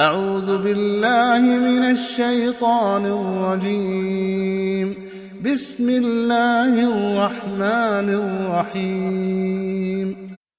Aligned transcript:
أعوذ 0.00 0.58
بالله 0.58 1.38
من 1.38 1.90
الشيطان 1.90 3.06
الرجيم. 3.06 4.94
بسم 5.44 5.88
الله 5.88 6.90
الرحمن 6.90 8.14
الرحيم. 8.14 10.16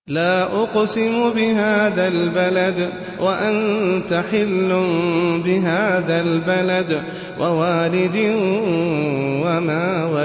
لا 0.08 0.44
أقسم 0.44 1.30
بهذا 1.30 2.08
البلد 2.08 2.90
وأنت 3.22 4.24
حل 4.32 4.70
بهذا 5.46 6.22
البلد 6.22 7.04
ووالد 7.40 8.16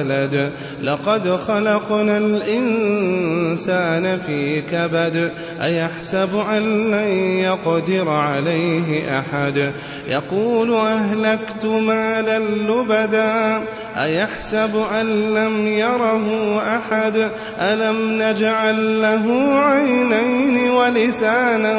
وما 0.01 0.21
ولد. 0.21 0.51
لقد 0.83 1.29
خلقنا 1.29 2.19
الإنسان 2.19 4.19
في 4.27 4.61
كبد. 4.61 5.33
أيحسب 5.63 6.29
أن 6.57 6.91
لن 6.91 7.39
يقدر 7.39 8.09
عليه 8.09 9.19
أحد. 9.19 9.73
يقول 10.09 10.75
أهلكت 10.75 11.65
مالا 11.65 12.39
لبدا. 12.39 13.63
أيحسب 13.97 14.85
أن 15.01 15.35
لم 15.35 15.67
يره 15.67 16.59
أحد. 16.59 17.29
ألم 17.59 18.23
نجعل 18.23 19.03
له 19.03 19.55
عينين 19.55 20.71
ولسانا 20.71 21.79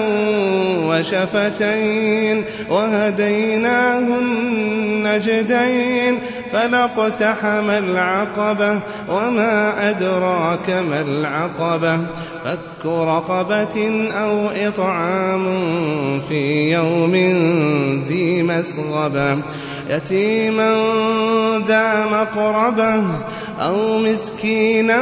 وشفتين. 0.88 2.46
وهديناه 2.70 4.00
النجدين 4.00 6.20
فلاقتحم 6.52 7.70
العقبة 7.70 8.80
وما 9.10 9.90
أدراك 9.90 10.70
ما 10.70 11.02
العقبة 11.02 11.98
فك 12.46 12.86
رقبة 12.86 14.10
أو 14.12 14.48
إطعام 14.48 15.46
في 16.30 16.72
يوم 16.72 17.16
ذي 18.08 18.44
مسغبة 18.44 19.38
يتيما 19.90 20.74
ذا 21.68 22.06
مقربة 22.06 23.04
أو 23.60 24.00
مسكينا 24.00 25.02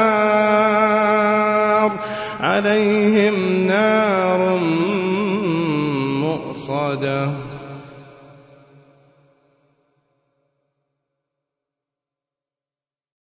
عليهم 2.61 3.67
نار 3.67 4.59
مؤصدة. 6.21 7.29